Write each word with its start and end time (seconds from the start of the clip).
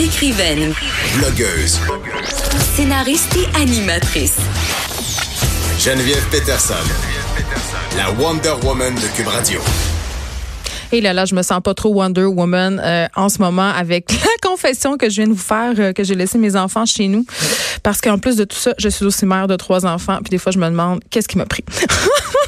Écrivaine. 0.00 0.72
Blogueuse. 1.18 1.78
Scénariste 2.74 3.36
et 3.36 3.60
animatrice. 3.60 4.38
Geneviève 5.78 6.24
Peterson. 6.30 6.72
La 7.98 8.10
Wonder 8.12 8.54
Woman 8.64 8.94
de 8.94 9.14
Cube 9.14 9.26
Radio. 9.26 9.60
Et 10.92 11.02
là, 11.02 11.12
là, 11.12 11.26
je 11.26 11.34
me 11.34 11.42
sens 11.42 11.60
pas 11.62 11.74
trop 11.74 11.92
Wonder 11.92 12.24
Woman 12.24 12.80
euh, 12.82 13.08
en 13.14 13.28
ce 13.28 13.40
moment 13.40 13.68
avec 13.68 14.10
la 14.24 14.48
confession 14.48 14.96
que 14.96 15.10
je 15.10 15.16
viens 15.16 15.28
de 15.28 15.32
vous 15.32 15.38
faire, 15.38 15.74
euh, 15.78 15.92
que 15.92 16.02
j'ai 16.02 16.14
laissé 16.14 16.38
mes 16.38 16.56
enfants 16.56 16.86
chez 16.86 17.06
nous. 17.06 17.26
Parce 17.82 18.00
qu'en 18.00 18.18
plus 18.18 18.36
de 18.36 18.44
tout 18.44 18.56
ça, 18.56 18.72
je 18.78 18.88
suis 18.88 19.04
aussi 19.04 19.26
mère 19.26 19.48
de 19.48 19.56
trois 19.56 19.84
enfants. 19.84 20.16
Puis 20.24 20.30
des 20.30 20.38
fois, 20.38 20.50
je 20.50 20.58
me 20.58 20.66
demande 20.66 21.00
qu'est-ce 21.10 21.28
qui 21.28 21.36
m'a 21.36 21.46
pris? 21.46 21.64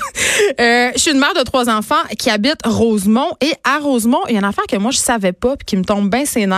euh, 0.60 0.90
je 0.94 0.98
suis 0.98 1.10
une 1.10 1.18
mère 1.18 1.34
de 1.34 1.42
trois 1.42 1.68
enfants 1.68 2.02
qui 2.18 2.30
habite 2.30 2.60
Rosemont. 2.64 3.36
Et 3.40 3.52
à 3.64 3.78
Rosemont, 3.78 4.20
il 4.28 4.32
y 4.32 4.36
a 4.36 4.38
une 4.38 4.44
affaire 4.44 4.66
que 4.68 4.76
moi, 4.76 4.90
je 4.90 4.98
savais 4.98 5.32
pas 5.32 5.56
puis 5.56 5.64
qui 5.64 5.76
me 5.76 5.84
tombe 5.84 6.10
bien 6.10 6.24
ses 6.24 6.48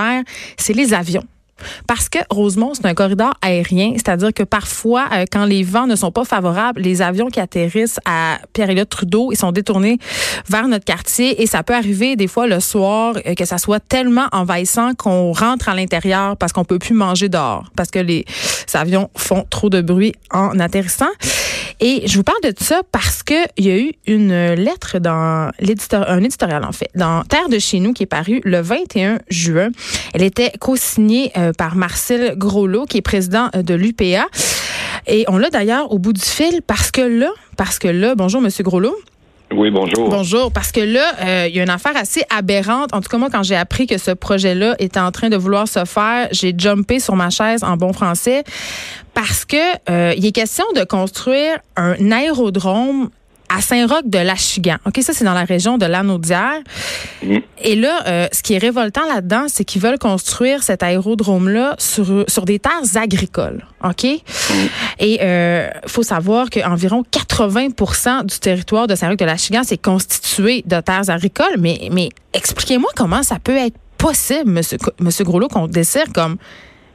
c'est 0.56 0.72
les 0.72 0.94
avions. 0.94 1.24
Parce 1.86 2.08
que 2.08 2.18
Rosemont, 2.30 2.74
c'est 2.74 2.86
un 2.86 2.94
corridor 2.94 3.34
aérien, 3.40 3.92
c'est-à-dire 3.94 4.32
que 4.32 4.42
parfois, 4.42 5.06
euh, 5.12 5.24
quand 5.30 5.44
les 5.44 5.62
vents 5.62 5.86
ne 5.86 5.96
sont 5.96 6.10
pas 6.10 6.24
favorables, 6.24 6.80
les 6.80 7.00
avions 7.00 7.28
qui 7.28 7.40
atterrissent 7.40 8.00
à 8.04 8.38
Pierre-Éliott 8.52 8.88
Trudeau, 8.88 9.30
ils 9.32 9.36
sont 9.36 9.52
détournés 9.52 9.98
vers 10.48 10.66
notre 10.68 10.84
quartier 10.84 11.42
et 11.42 11.46
ça 11.46 11.62
peut 11.62 11.74
arriver 11.74 12.16
des 12.16 12.26
fois 12.26 12.46
le 12.46 12.60
soir 12.60 13.14
euh, 13.26 13.34
que 13.34 13.44
ça 13.44 13.58
soit 13.58 13.80
tellement 13.80 14.26
envahissant 14.32 14.94
qu'on 14.94 15.32
rentre 15.32 15.68
à 15.68 15.74
l'intérieur 15.74 16.36
parce 16.36 16.52
qu'on 16.52 16.64
peut 16.64 16.78
plus 16.78 16.94
manger 16.94 17.28
dehors 17.28 17.64
parce 17.76 17.90
que 17.90 18.00
les 18.00 18.24
avions 18.72 19.10
font 19.16 19.46
trop 19.48 19.70
de 19.70 19.80
bruit 19.80 20.12
en 20.30 20.58
atterrissant. 20.58 21.06
Et 21.80 22.06
je 22.06 22.16
vous 22.16 22.22
parle 22.22 22.40
de 22.42 22.54
ça 22.58 22.82
parce 22.92 23.22
que 23.22 23.34
il 23.56 23.66
y 23.66 23.70
a 23.70 23.78
eu 23.78 23.92
une 24.06 24.54
lettre 24.54 24.98
dans 24.98 25.50
l'éditeur, 25.60 26.08
un 26.08 26.22
éditorial 26.22 26.64
en 26.64 26.72
fait, 26.72 26.90
dans 26.94 27.22
Terre 27.24 27.48
de 27.48 27.58
chez 27.58 27.80
nous 27.80 27.92
qui 27.92 28.04
est 28.04 28.06
paru 28.06 28.40
le 28.44 28.60
21 28.60 29.18
juin. 29.28 29.70
Elle 30.14 30.22
était 30.22 30.52
co-signée 30.60 31.32
euh, 31.36 31.52
par 31.52 31.76
Marcel 31.76 32.36
Groslot, 32.36 32.86
qui 32.86 32.98
est 32.98 33.02
président 33.02 33.48
euh, 33.54 33.62
de 33.62 33.74
l'UPA. 33.74 34.26
Et 35.06 35.24
on 35.28 35.36
l'a 35.36 35.50
d'ailleurs 35.50 35.92
au 35.92 35.98
bout 35.98 36.12
du 36.12 36.20
fil 36.20 36.62
parce 36.66 36.90
que 36.90 37.02
là, 37.02 37.30
parce 37.56 37.78
que 37.78 37.88
là, 37.88 38.14
bonjour 38.14 38.40
Monsieur 38.40 38.64
Groslot. 38.64 38.96
Oui, 39.52 39.70
bonjour. 39.70 40.08
Bonjour, 40.08 40.50
parce 40.50 40.72
que 40.72 40.80
là, 40.80 41.12
euh, 41.20 41.46
il 41.48 41.54
y 41.54 41.60
a 41.60 41.62
une 41.62 41.70
affaire 41.70 41.96
assez 41.96 42.22
aberrante. 42.30 42.92
En 42.92 43.00
tout 43.00 43.08
cas, 43.08 43.18
moi, 43.18 43.28
quand 43.30 43.42
j'ai 43.42 43.56
appris 43.56 43.86
que 43.86 43.98
ce 43.98 44.10
projet-là 44.10 44.74
était 44.78 45.00
en 45.00 45.12
train 45.12 45.28
de 45.28 45.36
vouloir 45.36 45.68
se 45.68 45.84
faire, 45.84 46.28
j'ai 46.32 46.54
jumpé 46.56 46.98
sur 46.98 47.14
ma 47.14 47.30
chaise 47.30 47.62
en 47.62 47.76
bon 47.76 47.92
français 47.92 48.42
parce 49.12 49.44
que 49.44 49.56
euh, 49.90 50.12
il 50.16 50.26
est 50.26 50.32
question 50.32 50.64
de 50.74 50.82
construire 50.84 51.58
un 51.76 52.10
aérodrome 52.10 53.10
à 53.54 53.60
Saint-Roch 53.60 54.02
de 54.04 54.18
l'Achigan. 54.18 54.76
OK, 54.86 55.00
ça 55.02 55.12
c'est 55.12 55.24
dans 55.24 55.34
la 55.34 55.44
région 55.44 55.78
de 55.78 55.86
l'Anaudière. 55.86 56.60
Mm. 57.22 57.38
Et 57.62 57.76
là 57.76 58.02
euh, 58.06 58.26
ce 58.32 58.42
qui 58.42 58.54
est 58.54 58.58
révoltant 58.58 59.06
là-dedans, 59.06 59.46
c'est 59.48 59.64
qu'ils 59.64 59.82
veulent 59.82 59.98
construire 59.98 60.62
cet 60.62 60.82
aérodrome 60.82 61.48
là 61.48 61.74
sur 61.78 62.24
sur 62.28 62.44
des 62.44 62.58
terres 62.58 62.96
agricoles. 62.96 63.64
OK? 63.82 64.04
Et 64.98 65.18
euh, 65.22 65.68
faut 65.86 66.02
savoir 66.02 66.50
qu'environ 66.50 67.02
80% 67.10 68.26
du 68.26 68.38
territoire 68.38 68.86
de 68.86 68.94
Saint-Roch 68.94 69.18
de 69.18 69.24
l'Achigan 69.24 69.62
c'est 69.64 69.80
constitué 69.80 70.62
de 70.66 70.80
terres 70.80 71.10
agricoles, 71.10 71.56
mais 71.58 71.88
mais 71.92 72.08
expliquez-moi 72.32 72.90
comment 72.96 73.22
ça 73.22 73.38
peut 73.38 73.56
être 73.56 73.76
possible 73.98 74.50
monsieur 74.50 74.78
monsieur 75.00 75.24
Groslot 75.24 75.48
qu'on 75.48 75.66
décide 75.66 76.12
comme 76.12 76.36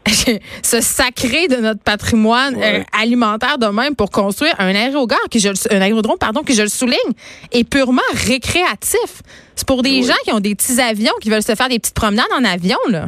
se 0.64 0.82
sacrer 0.82 1.48
de 1.48 1.58
notre 1.58 1.82
patrimoine 1.84 2.56
Ouais. 2.56 2.80
euh, 2.80 2.84
alimentaire 3.02 3.58
de 3.58 3.68
même 3.68 3.96
pour 3.96 4.10
construire 4.12 4.54
un 4.60 4.74
aérogare 4.74 5.20
qui 5.30 5.40
je 5.40 5.50
un 5.72 5.82
aérodrome 5.82 6.18
pardon 6.20 6.42
qui 6.42 6.54
je 6.54 6.62
le 6.64 6.68
souligne 6.68 7.14
est 7.52 7.70
purement 7.70 8.02
récréatif. 8.28 9.22
C'est 9.56 9.68
pour 9.68 9.82
des 9.84 10.02
gens 10.04 10.14
qui 10.24 10.32
ont 10.34 10.40
des 10.40 10.56
petits 10.56 10.80
avions 10.82 11.14
qui 11.22 11.30
veulent 11.30 11.44
se 11.44 11.56
faire 11.56 11.70
des 11.70 11.80
petites 11.80 11.96
promenades 11.96 12.32
en 12.38 12.44
avion 12.44 12.78
là. 12.90 13.08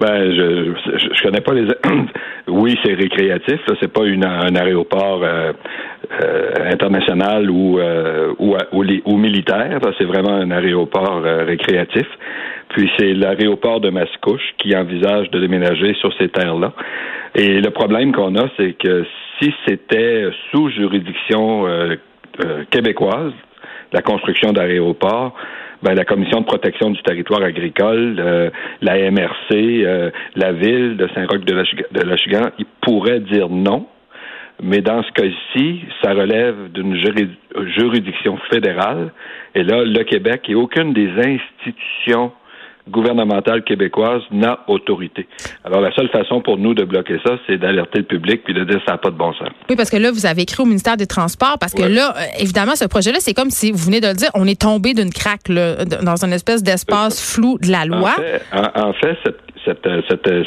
Ben, 0.00 0.30
je, 0.32 0.74
je, 0.98 1.14
je 1.14 1.22
connais 1.22 1.40
pas 1.40 1.54
les. 1.54 1.68
oui, 2.48 2.76
c'est 2.84 2.94
récréatif. 2.94 3.60
C'est 3.80 3.92
pas 3.92 4.04
une, 4.04 4.24
un 4.24 4.54
aéroport 4.56 5.20
euh, 5.22 5.52
international 6.72 7.50
ou 7.50 7.78
euh, 7.78 8.32
ou, 8.38 8.56
ou, 8.72 8.84
ou 9.04 9.16
militaire. 9.16 9.80
C'est 9.98 10.04
vraiment 10.04 10.34
un 10.34 10.50
aéroport 10.50 11.22
euh, 11.24 11.44
récréatif. 11.44 12.06
Puis 12.70 12.90
c'est 12.98 13.14
l'aéroport 13.14 13.80
de 13.80 13.90
Mascouche 13.90 14.54
qui 14.58 14.76
envisage 14.76 15.30
de 15.30 15.40
déménager 15.40 15.94
sur 15.94 16.12
ces 16.18 16.28
terres-là. 16.28 16.72
Et 17.34 17.60
le 17.60 17.70
problème 17.70 18.12
qu'on 18.12 18.34
a, 18.36 18.48
c'est 18.56 18.72
que 18.72 19.04
si 19.40 19.52
c'était 19.66 20.28
sous 20.50 20.68
juridiction 20.70 21.66
euh, 21.66 21.96
euh, 22.44 22.64
québécoise, 22.70 23.32
la 23.92 24.02
construction 24.02 24.52
d'aéroports, 24.52 25.34
ben, 25.82 25.94
la 25.94 26.04
Commission 26.04 26.40
de 26.40 26.46
protection 26.46 26.90
du 26.90 27.02
territoire 27.02 27.42
agricole, 27.42 28.16
euh, 28.18 28.50
la 28.80 29.10
MRC, 29.10 29.52
euh, 29.52 30.10
la 30.34 30.52
ville 30.52 30.96
de 30.96 31.08
Saint-Roch 31.14 31.44
de 31.44 31.54
l'Achigan- 31.54 31.84
de 31.92 32.00
l'Achigan, 32.00 32.42
ils 32.58 32.66
pourraient 32.80 33.20
dire 33.20 33.48
non. 33.50 33.86
Mais 34.62 34.80
dans 34.80 35.02
ce 35.02 35.10
cas-ci, 35.12 35.80
ça 36.02 36.12
relève 36.12 36.70
d'une 36.72 36.96
juri- 36.96 37.36
juridiction 37.76 38.38
fédérale. 38.52 39.12
Et 39.54 39.62
là, 39.64 39.84
le 39.84 40.04
Québec 40.04 40.42
et 40.48 40.54
aucune 40.54 40.92
des 40.92 41.10
institutions 41.10 42.32
gouvernementales 42.88 43.64
québécoises 43.64 44.20
n'a 44.30 44.60
autorité. 44.68 45.26
Alors, 45.64 45.80
la 45.80 45.90
seule 45.94 46.10
façon 46.10 46.42
pour 46.42 46.58
nous 46.58 46.74
de 46.74 46.84
bloquer 46.84 47.18
ça, 47.24 47.38
c'est 47.46 47.56
d'alerter 47.56 48.00
le 48.00 48.04
public 48.04 48.42
puis 48.44 48.52
de 48.52 48.62
dire 48.64 48.78
ça 48.86 48.92
n'a 48.92 48.98
pas 48.98 49.10
de 49.10 49.16
bon 49.16 49.32
sens. 49.32 49.48
Oui 49.70 49.76
parce 49.76 49.88
que 49.88 49.96
là 49.96 50.10
vous 50.12 50.26
avez 50.26 50.42
écrit 50.42 50.62
au 50.62 50.66
ministère 50.66 50.98
des 50.98 51.06
Transports 51.06 51.56
parce 51.58 51.72
que 51.72 51.80
Ouais. 51.82 51.88
là 51.88 52.12
euh, 52.14 52.20
évidemment 52.40 52.74
ce 52.76 52.84
projet 52.86 53.10
là 53.12 53.20
c'est 53.20 53.32
comme 53.32 53.48
si 53.48 53.72
vous 53.72 53.78
venez 53.78 54.00
de 54.02 54.08
le 54.08 54.12
dire 54.14 54.28
on 54.34 54.46
est 54.46 54.60
tombé 54.60 54.92
d'une 54.92 55.08
craque 55.10 55.48
là, 55.48 55.84
dans 55.86 56.22
une 56.26 56.34
espèce 56.34 56.62
d'espace 56.62 57.34
flou 57.34 57.56
de 57.58 57.70
la 57.72 57.86
loi. 57.86 58.10
En 58.18 58.20
fait, 58.20 58.42
en, 58.52 58.88
en 58.88 58.92
fait, 58.92 59.16
cette, 59.24 59.40
cette, 59.64 59.86
euh, 59.86 60.02
cette, 60.10 60.28
euh, 60.28 60.44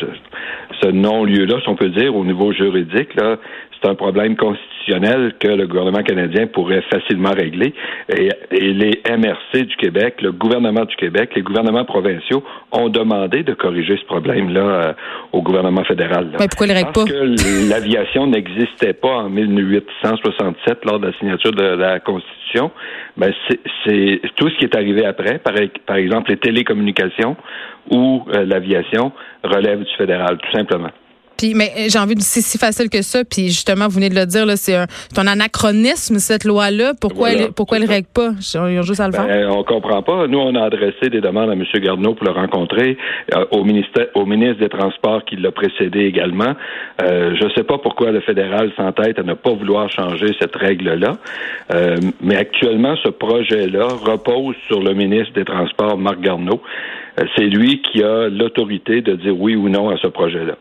ce 0.80 0.90
non-lieu-là, 0.90 1.56
si 1.64 1.70
on 1.70 1.76
peut 1.76 1.90
dire, 1.90 2.16
au 2.16 2.24
niveau 2.24 2.54
juridique, 2.54 3.16
là, 3.16 3.38
c'est 3.82 3.90
un 3.90 3.96
problème 3.96 4.36
constitutionnel 4.36 5.34
que 5.40 5.48
le 5.48 5.68
gouvernement 5.68 6.02
canadien 6.04 6.48
pourrait 6.48 6.84
facilement 6.92 7.32
régler. 7.32 7.74
Et, 8.18 8.30
et 8.52 8.74
les 8.74 9.02
MRC 9.10 9.64
du 9.66 9.76
Québec, 9.76 10.22
le 10.22 10.32
gouvernement 10.32 10.86
du 10.86 10.96
Québec, 10.96 11.32
les 11.36 11.42
gouvernements 11.42 11.86
provinciaux 11.86 12.44
ont 12.72 12.90
demandé 12.90 13.44
de 13.44 13.54
corriger 13.54 13.98
ce 13.98 14.06
problème-là 14.06 14.62
euh, 14.62 14.94
au 15.34 15.42
gouvernement 15.42 15.84
fédéral. 15.84 16.32
là. 16.32 16.38
Mais 16.40 16.48
pourquoi 16.48 16.68
Parce 16.68 16.94
pas? 16.94 17.06
que 17.06 17.70
l'aviation 17.70 18.28
n'existait 18.28 18.94
pas 18.94 19.18
en 19.18 19.30
1867 19.30 20.86
lors 20.86 21.00
de 21.00 21.08
la 21.08 21.14
signature 21.14 21.52
de 21.52 21.64
la 21.64 22.00
Constitution. 22.00 22.72
Ben 23.18 23.32
c'est- 23.48 23.60
c'est 23.86 24.22
tout 24.36 24.50
ce 24.50 24.58
qui 24.58 24.66
est 24.66 24.76
arrivé 24.76 25.06
après, 25.06 25.40
par, 25.40 25.54
par 25.86 25.98
exemple 25.98 26.32
les 26.32 26.38
télécommunications 26.38 27.36
ou 27.92 28.24
euh, 28.34 28.46
l'aviation, 28.46 29.12
relève 29.44 29.80
du 29.84 29.92
fédéral, 29.98 30.38
tout 30.38 30.52
simplement. 30.58 30.90
Puis, 31.38 31.54
mais 31.54 31.72
euh, 31.78 31.86
j'ai 31.90 32.00
envie 32.00 32.16
de 32.16 32.22
c'est 32.22 32.42
si 32.42 32.58
facile 32.58 32.90
que 32.90 33.02
ça. 33.02 33.24
Puis 33.24 33.48
justement, 33.48 33.88
vous 33.88 33.96
venez 33.96 34.10
de 34.10 34.16
le 34.16 34.26
dire, 34.26 34.46
là, 34.46 34.56
c'est 34.56 34.76
un, 34.76 34.88
un 35.18 35.28
anachronisme 35.28 36.18
cette 36.20 36.44
loi-là. 36.44 36.94
Pourquoi 37.00 37.30
Voilà, 37.30 37.46
elle, 37.46 37.52
pourquoi 37.52 37.78
elle 37.78 37.86
règle 37.86 38.08
pas? 38.14 38.32
Ils 38.40 38.80
ont 38.80 38.82
juste 38.84 39.00
à 39.00 39.08
le 39.08 39.14
faire. 39.14 39.28
Ben, 39.28 39.50
on 39.50 39.64
comprend 39.64 40.02
pas. 40.02 40.28
Nous, 40.28 40.38
on 40.38 40.56
a 40.56 40.64
adressé 40.64 41.10
des 41.10 41.22
demandes 41.22 41.50
à 41.50 41.54
M. 41.54 41.64
Garneau 41.76 42.14
pour 42.14 42.26
le 42.26 42.32
rencontrer, 42.32 42.98
euh, 43.36 43.46
au, 43.52 43.64
ministère, 43.64 44.08
au 44.16 44.26
ministre 44.26 44.60
des 44.60 44.70
Transports 44.70 45.24
qui 45.26 45.36
l'a 45.36 45.52
précédé 45.52 46.02
également. 46.02 46.54
Euh, 47.02 47.36
je 47.40 47.46
ne 47.46 47.50
sais 47.52 47.64
pas 47.64 47.78
pourquoi 47.78 48.12
le 48.12 48.22
fédéral 48.22 48.72
s'entête 48.76 49.20
à 49.20 49.24
ne 49.24 49.34
pas 49.34 49.52
vouloir 49.52 49.90
changer 49.90 50.28
cette 50.40 50.56
règle-là. 50.56 51.18
Euh, 51.74 51.96
mais 52.22 52.36
actuellement, 52.36 52.96
ce 53.04 53.10
projet-là 53.10 53.88
repose 54.04 54.56
sur 54.68 54.82
le 54.82 54.94
ministre 54.94 55.34
des 55.34 55.46
Transports, 55.46 55.98
Marc 55.98 56.20
Garneau. 56.22 56.62
Euh, 57.20 57.26
C'est 57.36 57.46
lui 57.46 57.82
qui 57.82 58.04
a 58.04 58.30
l'autorité 58.30 59.02
de 59.02 59.16
dire 59.16 59.40
oui 59.40 59.56
ou 59.56 59.70
non 59.70 59.90
à 59.90 59.98
ce 59.98 60.08
projet-là. 60.08 60.56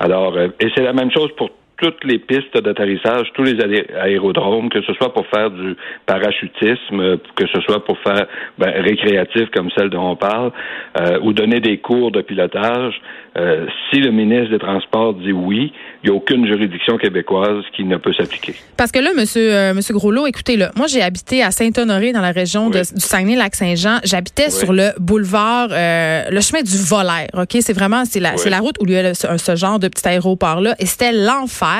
Alors, 0.00 0.36
euh, 0.36 0.48
et 0.60 0.68
c'est 0.74 0.82
la 0.82 0.92
même 0.92 1.10
chose 1.10 1.30
pour 1.36 1.50
toutes 1.78 2.04
les 2.04 2.18
pistes 2.18 2.56
d'atterrissage, 2.56 3.26
tous 3.34 3.42
les 3.42 3.54
aé- 3.54 3.86
aérodromes, 4.00 4.68
que 4.68 4.80
ce 4.82 4.92
soit 4.94 5.12
pour 5.12 5.26
faire 5.26 5.50
du 5.50 5.74
parachutisme, 6.06 7.00
euh, 7.00 7.16
que 7.34 7.46
ce 7.52 7.60
soit 7.62 7.84
pour 7.84 7.98
faire 8.00 8.26
ben, 8.58 8.70
récréatif 8.82 9.48
comme 9.52 9.68
celle 9.76 9.90
dont 9.90 10.10
on 10.10 10.16
parle, 10.16 10.52
euh, 11.00 11.18
ou 11.22 11.32
donner 11.32 11.60
des 11.60 11.78
cours 11.78 12.10
de 12.12 12.20
pilotage. 12.22 12.94
euh, 13.38 13.64
si 13.90 13.98
le 13.98 14.10
ministre 14.10 14.50
des 14.50 14.58
Transports 14.58 15.14
dit 15.14 15.32
oui, 15.32 15.72
il 16.04 16.10
n'y 16.10 16.14
a 16.14 16.16
aucune 16.18 16.46
juridiction 16.46 16.98
québécoise 16.98 17.64
qui 17.74 17.82
ne 17.84 17.96
peut 17.96 18.12
s'appliquer. 18.12 18.54
Parce 18.76 18.92
que 18.92 18.98
là, 18.98 19.08
monsieur, 19.16 19.50
euh, 19.54 19.72
monsieur 19.72 19.94
Groslot, 19.94 20.26
écoutez, 20.26 20.58
là, 20.58 20.70
moi, 20.76 20.86
j'ai 20.86 21.00
habité 21.00 21.42
à 21.42 21.50
Saint-Honoré 21.50 22.12
dans 22.12 22.20
la 22.20 22.32
région 22.32 22.68
de- 22.68 22.80
du 22.80 23.00
Saguenay-Lac-Saint-Jean. 23.00 24.00
J'habitais 24.04 24.48
Oui. 24.48 24.50
sur 24.50 24.72
le 24.74 24.90
boulevard, 25.00 25.68
euh, 25.72 26.24
le 26.30 26.40
chemin 26.42 26.60
du 26.62 26.76
Volaire. 26.76 27.28
OK? 27.32 27.56
C'est 27.60 27.72
vraiment, 27.72 28.04
c'est 28.04 28.20
la, 28.20 28.34
Oui. 28.34 28.50
la 28.50 28.58
route 28.58 28.76
où 28.80 28.84
il 28.86 28.92
y 28.92 28.96
a 28.98 29.14
ce, 29.14 29.26
ce 29.38 29.56
genre 29.56 29.78
de 29.78 29.88
petit 29.88 30.06
aéroport-là. 30.06 30.74
Et 30.78 30.84
c'était 30.84 31.12
l'enfer. 31.12 31.71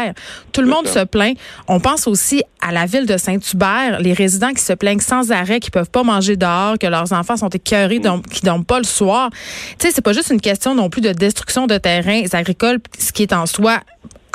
Tout 0.52 0.60
le 0.62 0.68
monde 0.68 0.86
ça. 0.86 1.00
se 1.00 1.04
plaint. 1.04 1.36
On 1.68 1.80
pense 1.80 2.06
aussi 2.06 2.42
à 2.60 2.72
la 2.72 2.86
ville 2.86 3.06
de 3.06 3.16
Saint-Hubert, 3.16 3.98
les 4.00 4.12
résidents 4.12 4.52
qui 4.52 4.62
se 4.62 4.72
plaignent 4.72 5.00
sans 5.00 5.30
arrêt, 5.32 5.60
qui 5.60 5.70
peuvent 5.70 5.90
pas 5.90 6.02
manger 6.02 6.36
dehors, 6.36 6.78
que 6.78 6.86
leurs 6.86 7.12
enfants 7.12 7.36
sont 7.36 7.48
écœurés, 7.48 7.98
Mm. 7.98 8.22
qui 8.30 8.40
dorment 8.42 8.64
pas 8.64 8.78
le 8.78 8.84
soir. 8.84 9.30
Tu 9.78 9.86
sais, 9.86 9.92
c'est 9.94 10.02
pas 10.02 10.12
juste 10.12 10.30
une 10.30 10.40
question 10.40 10.74
non 10.74 10.88
plus 10.90 11.00
de 11.00 11.12
destruction 11.12 11.66
de 11.66 11.78
terrains 11.78 12.22
agricoles, 12.32 12.78
ce 12.98 13.12
qui 13.12 13.22
est 13.22 13.32
en 13.32 13.46
soi 13.46 13.80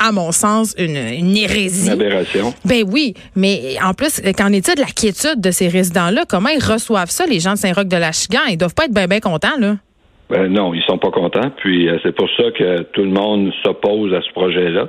à 0.00 0.12
mon 0.12 0.30
sens, 0.30 0.74
une, 0.78 0.96
une 0.96 1.36
hérésie. 1.36 1.86
Une 1.86 1.92
aberration. 1.94 2.54
Ben 2.64 2.84
oui, 2.86 3.14
mais 3.34 3.76
en 3.82 3.94
plus, 3.94 4.20
qu'en 4.36 4.52
est-il 4.52 4.76
de 4.76 4.80
la 4.80 4.86
quiétude 4.86 5.40
de 5.40 5.50
ces 5.50 5.66
résidents-là? 5.66 6.24
Comment 6.28 6.50
ils 6.50 6.62
reçoivent 6.62 7.10
ça, 7.10 7.26
les 7.26 7.40
gens 7.40 7.54
de 7.54 7.58
Saint-Roch 7.58 7.88
de 7.88 7.96
l'Achigan? 7.96 8.38
Ils 8.48 8.56
doivent 8.56 8.74
pas 8.74 8.84
être 8.84 8.94
bien, 8.94 9.08
bien 9.08 9.18
contents, 9.18 9.58
là. 9.58 9.76
Ben 10.30 10.48
non, 10.48 10.74
ils 10.74 10.82
sont 10.82 10.98
pas 10.98 11.10
contents. 11.10 11.50
Puis 11.56 11.88
euh, 11.88 11.96
c'est 12.02 12.14
pour 12.14 12.28
ça 12.36 12.50
que 12.50 12.82
tout 12.92 13.02
le 13.02 13.10
monde 13.10 13.50
s'oppose 13.64 14.12
à 14.12 14.20
ce 14.20 14.30
projet-là. 14.32 14.88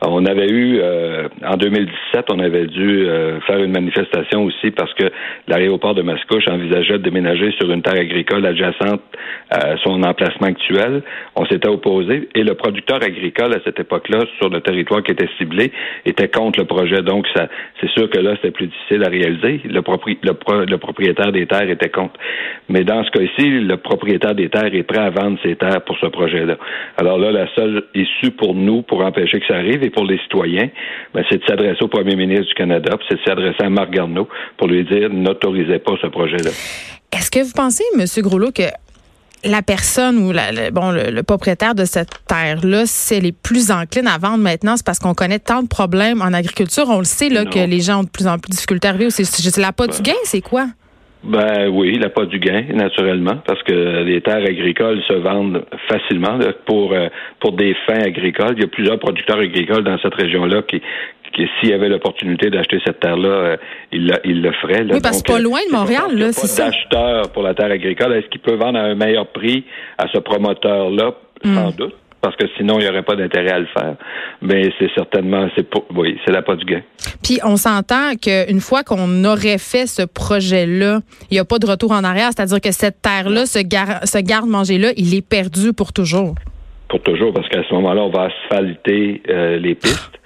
On 0.00 0.24
avait 0.24 0.48
eu 0.48 0.78
euh, 0.80 1.28
en 1.44 1.56
2017, 1.56 2.26
on 2.32 2.38
avait 2.38 2.66
dû 2.66 3.06
euh, 3.06 3.38
faire 3.42 3.62
une 3.62 3.72
manifestation 3.72 4.44
aussi 4.44 4.70
parce 4.70 4.94
que 4.94 5.04
l'aéroport 5.46 5.94
de 5.94 6.00
Mascouche 6.00 6.48
envisageait 6.48 6.94
de 6.94 7.02
déménager 7.02 7.52
sur 7.60 7.70
une 7.70 7.82
terre 7.82 8.00
agricole 8.00 8.46
adjacente 8.46 9.02
à 9.50 9.76
son 9.84 10.02
emplacement 10.04 10.46
actuel. 10.46 11.02
On 11.36 11.44
s'était 11.44 11.68
opposé 11.68 12.30
et 12.34 12.42
le 12.42 12.54
producteur 12.54 13.02
agricole 13.02 13.54
à 13.54 13.58
cette 13.64 13.80
époque-là, 13.80 14.24
sur 14.38 14.48
le 14.48 14.62
territoire 14.62 15.02
qui 15.02 15.12
était 15.12 15.28
ciblé, 15.36 15.70
était 16.06 16.28
contre 16.28 16.60
le 16.60 16.66
projet. 16.66 17.02
Donc 17.02 17.26
ça, 17.36 17.48
c'est 17.80 17.90
sûr 17.90 18.08
que 18.08 18.18
là, 18.20 18.36
c'était 18.36 18.52
plus 18.52 18.68
difficile 18.68 19.04
à 19.04 19.08
réaliser. 19.10 19.60
Le, 19.64 19.82
le 19.82 20.78
propriétaire 20.78 21.32
des 21.32 21.46
terres 21.46 21.68
était 21.68 21.90
contre. 21.90 22.14
Mais 22.70 22.84
dans 22.84 23.04
ce 23.04 23.10
cas-ci, 23.10 23.50
le 23.50 23.76
propriétaire 23.76 24.34
des 24.34 24.48
terres 24.48 24.77
est 24.78 24.82
prêt 24.82 24.98
à 25.00 25.10
vendre 25.10 25.38
ses 25.42 25.56
terres 25.56 25.82
pour 25.84 25.96
ce 25.98 26.06
projet-là. 26.06 26.56
Alors 26.96 27.18
là, 27.18 27.30
la 27.30 27.52
seule 27.54 27.84
issue 27.94 28.30
pour 28.30 28.54
nous, 28.54 28.82
pour 28.82 29.04
empêcher 29.04 29.40
que 29.40 29.46
ça 29.46 29.56
arrive 29.56 29.82
et 29.82 29.90
pour 29.90 30.04
les 30.04 30.18
citoyens, 30.18 30.68
ben, 31.14 31.24
c'est 31.30 31.38
de 31.38 31.44
s'adresser 31.46 31.82
au 31.82 31.88
premier 31.88 32.16
ministre 32.16 32.46
du 32.46 32.54
Canada, 32.54 32.96
c'est 33.08 33.16
de 33.16 33.24
s'adresser 33.26 33.62
à 33.62 33.70
Marc 33.70 33.90
Garneau 33.90 34.28
pour 34.56 34.68
lui 34.68 34.84
dire 34.84 35.10
n'autorisez 35.10 35.78
pas 35.78 35.92
ce 36.00 36.06
projet-là. 36.06 36.50
Est-ce 37.12 37.30
que 37.30 37.40
vous 37.40 37.52
pensez, 37.54 37.84
M. 37.96 38.04
Groslo, 38.22 38.50
que 38.52 38.64
la 39.44 39.62
personne 39.62 40.18
ou 40.18 40.32
la, 40.32 40.70
bon 40.70 40.90
le, 40.90 41.22
propriétaire 41.22 41.74
de 41.74 41.84
cette 41.84 42.10
terre-là, 42.26 42.84
c'est 42.86 43.20
les 43.20 43.32
plus 43.32 43.70
enclines 43.70 44.08
à 44.08 44.18
vendre 44.18 44.38
maintenant, 44.38 44.76
c'est 44.76 44.84
parce 44.84 44.98
qu'on 44.98 45.14
connaît 45.14 45.38
tant 45.38 45.62
de 45.62 45.68
problèmes 45.68 46.22
en 46.22 46.32
agriculture. 46.32 46.86
On 46.88 46.98
le 46.98 47.04
sait 47.04 47.28
là, 47.28 47.44
que 47.44 47.58
les 47.58 47.80
gens 47.80 48.00
ont 48.00 48.04
de 48.04 48.08
plus 48.08 48.26
en 48.26 48.38
plus 48.38 48.50
de 48.50 48.56
difficultés 48.56 48.88
à 48.88 48.90
arriver. 48.90 49.10
C'est 49.10 49.56
la 49.58 49.72
pas 49.72 49.86
du 49.86 50.02
gain, 50.02 50.12
c'est 50.24 50.40
quoi? 50.40 50.66
Ben 51.24 51.68
oui, 51.68 51.98
la 51.98 52.10
pas 52.10 52.26
du 52.26 52.38
gain, 52.38 52.64
naturellement, 52.74 53.38
parce 53.44 53.62
que 53.64 54.02
les 54.04 54.20
terres 54.20 54.44
agricoles 54.44 55.02
se 55.02 55.14
vendent 55.14 55.64
facilement 55.88 56.38
pour 56.64 56.92
euh, 56.92 57.08
pour 57.40 57.52
des 57.52 57.74
fins 57.86 58.00
agricoles. 58.00 58.54
Il 58.56 58.62
y 58.62 58.64
a 58.64 58.68
plusieurs 58.68 58.98
producteurs 59.00 59.38
agricoles 59.38 59.82
dans 59.82 59.98
cette 59.98 60.14
région-là 60.14 60.62
qui, 60.62 60.80
qui 61.34 61.48
s'il 61.58 61.70
y 61.70 61.72
avait 61.72 61.88
l'opportunité 61.88 62.50
d'acheter 62.50 62.78
cette 62.84 63.00
terre-là, 63.00 63.28
euh, 63.28 63.56
il, 63.90 64.12
il, 64.24 64.42
le 64.42 64.52
ferait. 64.52 64.84
Là. 64.84 64.94
Oui, 64.94 65.00
parce 65.02 65.22
que 65.22 65.32
pas 65.32 65.40
loin 65.40 65.58
de 65.68 65.76
Montréal, 65.76 66.16
là, 66.16 66.32
c'est 66.32 66.46
ça. 66.46 66.66
D'acheteur 66.66 67.32
pour 67.32 67.42
la 67.42 67.54
terre 67.54 67.72
agricole, 67.72 68.12
est-ce 68.12 68.28
qu'il 68.28 68.40
peut 68.40 68.54
vendre 68.54 68.78
à 68.78 68.82
un 68.82 68.94
meilleur 68.94 69.26
prix 69.26 69.64
à 69.98 70.06
ce 70.12 70.18
promoteur-là? 70.18 71.14
Sans 71.44 71.70
hmm. 71.70 71.76
doute 71.76 71.94
parce 72.20 72.34
que 72.36 72.46
sinon, 72.56 72.78
il 72.78 72.84
n'y 72.84 72.88
aurait 72.88 73.02
pas 73.02 73.14
d'intérêt 73.14 73.52
à 73.52 73.58
le 73.60 73.66
faire. 73.66 73.94
Mais 74.42 74.70
c'est 74.78 74.90
certainement, 74.94 75.48
c'est 75.56 75.66
oui, 75.94 76.18
c'est 76.24 76.32
la 76.32 76.42
pas 76.42 76.56
du 76.56 76.64
gain. 76.64 76.82
Puis 77.22 77.38
on 77.44 77.56
s'entend 77.56 78.16
qu'une 78.20 78.60
fois 78.60 78.82
qu'on 78.82 79.24
aurait 79.24 79.58
fait 79.58 79.86
ce 79.86 80.02
projet-là, 80.02 81.00
il 81.30 81.34
n'y 81.34 81.38
a 81.38 81.44
pas 81.44 81.58
de 81.58 81.66
retour 81.66 81.92
en 81.92 82.02
arrière. 82.02 82.30
C'est-à-dire 82.34 82.60
que 82.60 82.72
cette 82.72 83.00
terre-là, 83.02 83.46
ce, 83.46 83.60
ce 83.60 84.18
garde-manger-là, 84.18 84.88
il 84.96 85.14
est 85.14 85.26
perdu 85.26 85.72
pour 85.72 85.92
toujours. 85.92 86.34
Pour 86.88 87.02
toujours, 87.02 87.32
parce 87.32 87.48
qu'à 87.48 87.62
ce 87.68 87.74
moment-là, 87.74 88.02
on 88.02 88.10
va 88.10 88.30
asphalter 88.30 89.22
euh, 89.28 89.58
les 89.58 89.74
pistes. 89.74 90.18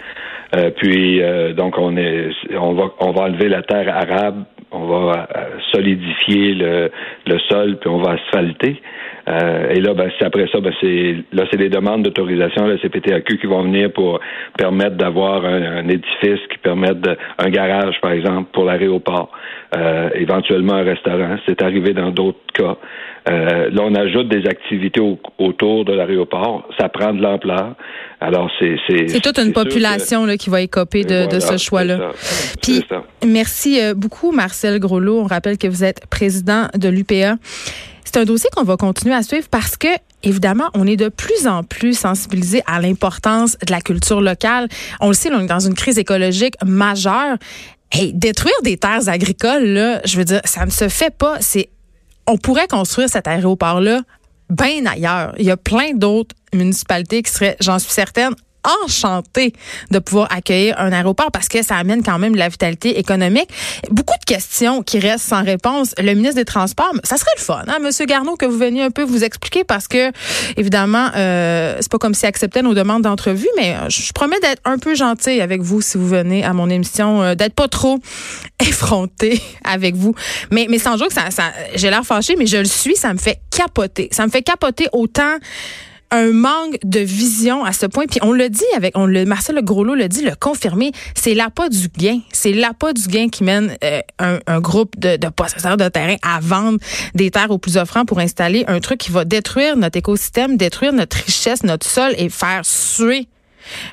Euh, 0.54 0.70
puis 0.70 1.22
euh, 1.22 1.54
donc 1.54 1.78
on 1.78 1.96
est, 1.96 2.28
on 2.58 2.74
va, 2.74 2.92
on 3.00 3.12
va 3.12 3.22
enlever 3.22 3.48
la 3.48 3.62
terre 3.62 3.88
arabe, 3.88 4.44
on 4.70 4.86
va 4.86 5.28
solidifier 5.72 6.54
le, 6.54 6.90
le 7.26 7.38
sol, 7.50 7.78
puis 7.78 7.88
on 7.88 7.98
va 7.98 8.12
asphalter. 8.12 8.80
Euh, 9.28 9.70
et 9.70 9.80
là, 9.80 9.94
ben, 9.94 10.10
c'est 10.18 10.24
après 10.24 10.48
ça, 10.50 10.60
ben, 10.60 10.72
c'est 10.80 11.16
là, 11.32 11.44
c'est 11.50 11.58
des 11.58 11.68
demandes 11.68 12.02
d'autorisation 12.02 12.66
la 12.66 12.78
CPTAQ 12.78 13.38
qui 13.38 13.46
vont 13.46 13.62
venir 13.62 13.92
pour 13.92 14.20
permettre 14.58 14.96
d'avoir 14.96 15.44
un, 15.44 15.88
édifice 15.88 16.40
qui 16.50 16.58
permette 16.62 17.00
de, 17.00 17.16
un 17.38 17.50
garage, 17.50 17.94
par 18.00 18.12
exemple, 18.12 18.50
pour 18.52 18.64
l'aéroport, 18.64 19.30
euh, 19.76 20.10
éventuellement 20.14 20.74
un 20.74 20.84
restaurant. 20.84 21.36
C'est 21.46 21.62
arrivé 21.62 21.92
dans 21.92 22.10
d'autres 22.10 22.38
cas. 22.54 22.76
Euh, 23.30 23.70
là, 23.70 23.82
on 23.84 23.94
ajoute 23.94 24.28
des 24.28 24.48
activités 24.48 25.00
autour 25.38 25.84
de 25.84 25.92
l'aéroport. 25.92 26.68
Ça 26.78 26.88
prend 26.88 27.12
de 27.12 27.22
l'ampleur. 27.22 27.74
Alors, 28.20 28.50
c'est 28.58 28.76
c'est 28.88 29.20
toute 29.20 29.38
une 29.38 29.52
population 29.52 30.24
là, 30.24 30.36
qui 30.36 30.50
va 30.50 30.60
écoper 30.60 31.04
de, 31.04 31.32
de 31.32 31.38
ce 31.38 31.56
choix-là. 31.56 32.10
Puis, 32.60 32.84
merci 33.26 33.80
euh, 33.80 33.94
beaucoup, 33.94 34.32
Marcel 34.32 34.80
Groslot. 34.80 35.20
On 35.20 35.26
rappelle 35.26 35.58
que 35.58 35.68
vous 35.68 35.84
êtes 35.84 36.06
président 36.08 36.66
de 36.76 36.88
l'UPA. 36.88 37.36
C'est 38.12 38.20
un 38.20 38.24
dossier 38.26 38.50
qu'on 38.54 38.64
va 38.64 38.76
continuer 38.76 39.14
à 39.14 39.22
suivre 39.22 39.48
parce 39.50 39.78
que, 39.78 39.88
évidemment, 40.22 40.68
on 40.74 40.86
est 40.86 40.98
de 40.98 41.08
plus 41.08 41.46
en 41.46 41.62
plus 41.62 41.98
sensibilisé 41.98 42.62
à 42.66 42.78
l'importance 42.78 43.56
de 43.66 43.72
la 43.72 43.80
culture 43.80 44.20
locale. 44.20 44.68
On 45.00 45.08
le 45.08 45.14
sait, 45.14 45.32
on 45.32 45.40
est 45.40 45.46
dans 45.46 45.60
une 45.60 45.72
crise 45.72 45.96
écologique 45.96 46.54
majeure. 46.62 47.38
Détruire 48.12 48.54
des 48.64 48.76
terres 48.76 49.08
agricoles, 49.08 49.64
là, 49.64 50.02
je 50.04 50.18
veux 50.18 50.26
dire, 50.26 50.42
ça 50.44 50.66
ne 50.66 50.70
se 50.70 50.90
fait 50.90 51.14
pas. 51.16 51.38
C'est, 51.40 51.70
on 52.26 52.36
pourrait 52.36 52.68
construire 52.68 53.08
cet 53.08 53.26
aéroport-là 53.26 54.02
bien 54.50 54.84
ailleurs. 54.84 55.34
Il 55.38 55.46
y 55.46 55.50
a 55.50 55.56
plein 55.56 55.94
d'autres 55.94 56.34
municipalités 56.52 57.22
qui 57.22 57.32
seraient, 57.32 57.56
j'en 57.60 57.78
suis 57.78 57.92
certaine, 57.92 58.34
enchanté 58.84 59.52
de 59.90 59.98
pouvoir 59.98 60.28
accueillir 60.32 60.78
un 60.78 60.92
aéroport 60.92 61.30
parce 61.30 61.48
que 61.48 61.62
ça 61.62 61.76
amène 61.76 62.02
quand 62.02 62.18
même 62.18 62.32
de 62.32 62.38
la 62.38 62.48
vitalité 62.48 62.98
économique. 62.98 63.48
Beaucoup 63.90 64.18
de 64.18 64.24
questions 64.24 64.82
qui 64.82 64.98
restent 64.98 65.28
sans 65.28 65.44
réponse. 65.44 65.94
Le 65.98 66.14
ministre 66.14 66.36
des 66.36 66.44
Transports, 66.44 66.92
ça 67.04 67.16
serait 67.16 67.30
le 67.36 67.42
fun, 67.42 67.62
hein, 67.66 67.78
Monsieur 67.80 68.06
Garneau, 68.06 68.36
que 68.36 68.46
vous 68.46 68.58
veniez 68.58 68.82
un 68.82 68.90
peu 68.90 69.02
vous 69.02 69.24
expliquer 69.24 69.64
parce 69.64 69.88
que, 69.88 70.12
évidemment, 70.56 71.10
euh, 71.16 71.76
c'est 71.80 71.90
pas 71.90 71.98
comme 71.98 72.14
s'il 72.14 72.28
acceptait 72.28 72.62
nos 72.62 72.74
demandes 72.74 73.02
d'entrevue, 73.02 73.48
mais 73.56 73.74
euh, 73.74 73.88
je, 73.88 74.12
promets 74.12 74.40
d'être 74.40 74.60
un 74.64 74.78
peu 74.78 74.94
gentil 74.94 75.40
avec 75.40 75.62
vous 75.62 75.80
si 75.80 75.98
vous 75.98 76.08
venez 76.08 76.44
à 76.44 76.52
mon 76.52 76.68
émission, 76.68 77.22
euh, 77.22 77.34
d'être 77.34 77.54
pas 77.54 77.68
trop 77.68 77.98
effronté 78.60 79.40
avec 79.64 79.96
vous. 79.96 80.14
Mais, 80.50 80.66
mais 80.68 80.78
sans 80.78 80.96
que 80.98 81.12
ça, 81.12 81.30
ça 81.30 81.44
j'ai 81.74 81.90
l'air 81.90 82.04
fâché, 82.04 82.36
mais 82.36 82.46
je 82.46 82.58
le 82.58 82.64
suis, 82.64 82.96
ça 82.96 83.12
me 83.12 83.18
fait 83.18 83.40
capoter. 83.50 84.08
Ça 84.12 84.26
me 84.26 84.30
fait 84.30 84.42
capoter 84.42 84.88
autant 84.92 85.38
un 86.12 86.30
manque 86.30 86.78
de 86.84 87.00
vision 87.00 87.64
à 87.64 87.72
ce 87.72 87.86
point. 87.86 88.06
Puis 88.06 88.20
on 88.22 88.32
le 88.32 88.48
dit 88.48 88.64
avec, 88.76 88.96
on 88.96 89.06
le, 89.06 89.24
Marcel 89.24 89.58
Groslot 89.62 89.94
le 89.94 90.08
dit, 90.08 90.22
le 90.22 90.36
confirmé, 90.38 90.92
c'est 91.14 91.34
l'appât 91.34 91.70
du 91.70 91.88
gain. 91.88 92.20
C'est 92.32 92.52
l'appât 92.52 92.92
du 92.92 93.08
gain 93.08 93.28
qui 93.28 93.42
mène 93.42 93.76
euh, 93.82 94.00
un, 94.18 94.60
groupe 94.60 94.98
de, 94.98 95.16
possesseurs 95.28 95.76
de 95.76 95.88
terrain 95.88 96.16
à 96.22 96.38
vendre 96.40 96.78
des 97.14 97.30
terres 97.30 97.50
aux 97.50 97.58
plus 97.58 97.78
offrants 97.78 98.04
pour 98.04 98.20
installer 98.20 98.64
un 98.68 98.78
truc 98.80 99.00
qui 99.00 99.10
va 99.10 99.24
détruire 99.24 99.76
notre 99.76 99.98
écosystème, 99.98 100.56
détruire 100.56 100.92
notre 100.92 101.16
richesse, 101.16 101.64
notre 101.64 101.88
sol 101.88 102.12
et 102.18 102.28
faire 102.28 102.60
suer 102.64 103.26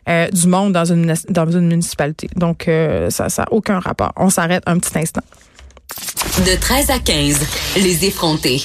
euh, 0.09 0.27
du 0.29 0.47
monde 0.47 0.73
dans 0.73 0.85
une, 0.85 1.13
dans 1.29 1.49
une 1.49 1.67
municipalité. 1.67 2.29
Donc, 2.35 2.67
euh, 2.67 3.09
ça 3.09 3.27
n'a 3.37 3.45
aucun 3.51 3.79
rapport. 3.79 4.11
On 4.17 4.29
s'arrête 4.29 4.63
un 4.65 4.77
petit 4.77 4.97
instant. 4.97 5.21
De 6.39 6.59
13 6.59 6.89
à 6.91 6.99
15, 6.99 7.39
les 7.77 8.05
effrontés. 8.05 8.61